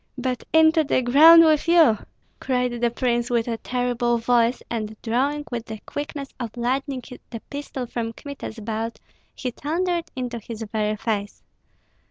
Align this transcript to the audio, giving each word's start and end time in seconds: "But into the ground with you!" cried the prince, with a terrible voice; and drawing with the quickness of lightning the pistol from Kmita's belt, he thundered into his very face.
"But 0.17 0.43
into 0.51 0.83
the 0.83 1.03
ground 1.03 1.43
with 1.45 1.67
you!" 1.67 1.99
cried 2.39 2.81
the 2.81 2.89
prince, 2.89 3.29
with 3.29 3.47
a 3.47 3.57
terrible 3.59 4.17
voice; 4.17 4.63
and 4.67 4.99
drawing 5.03 5.43
with 5.51 5.67
the 5.67 5.77
quickness 5.85 6.29
of 6.39 6.57
lightning 6.57 7.03
the 7.29 7.39
pistol 7.51 7.85
from 7.85 8.11
Kmita's 8.13 8.57
belt, 8.61 8.99
he 9.35 9.51
thundered 9.51 10.05
into 10.15 10.39
his 10.39 10.63
very 10.73 10.95
face. 10.95 11.43